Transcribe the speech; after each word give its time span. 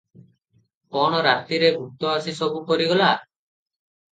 କଣ 0.95 1.19
ରାତିରେ 1.27 1.69
ଭୁତ 1.81 2.09
ଆସି 2.15 2.35
ସବୁ 2.41 2.65
କରିଗଲା? 2.73 3.11